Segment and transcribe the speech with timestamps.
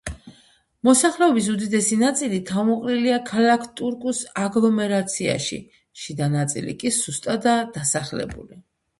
[0.87, 5.59] მოსახლეობის უდიდესი ნაწილი თავმოყრილია ქალაქ ტურკუს აგლომერაციაში,
[6.05, 8.59] შიდა ნაწილი კი სუსტადაა დასახლებული.